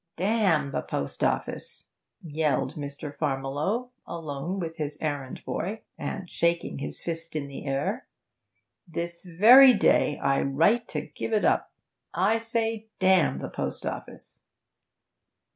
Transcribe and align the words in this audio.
'Damn 0.15 0.71
the 0.71 0.81
post 0.81 1.23
office!' 1.23 1.91
yelled 2.23 2.73
Mr. 2.73 3.15
Farmiloe, 3.15 3.89
alone 4.07 4.59
with 4.59 4.77
his 4.77 4.97
errand 4.99 5.45
boy, 5.45 5.79
and 5.95 6.27
shaking 6.27 6.79
his 6.79 7.03
fist 7.03 7.35
in 7.35 7.45
the 7.47 7.67
air. 7.67 8.07
'This 8.87 9.23
very 9.25 9.75
day 9.75 10.17
I 10.17 10.41
write 10.41 10.87
to 10.87 11.01
give 11.01 11.33
it 11.33 11.45
up. 11.45 11.71
I 12.15 12.39
say 12.39 12.87
damn 12.97 13.37
the 13.37 13.49
post 13.49 13.85
office.' 13.85 14.41